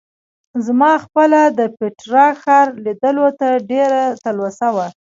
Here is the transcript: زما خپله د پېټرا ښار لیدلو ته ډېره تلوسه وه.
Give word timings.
زما 0.65 0.91
خپله 1.03 1.41
د 1.57 1.59
پېټرا 1.77 2.27
ښار 2.41 2.67
لیدلو 2.85 3.27
ته 3.39 3.47
ډېره 3.69 4.01
تلوسه 4.23 4.67
وه. 4.75 4.87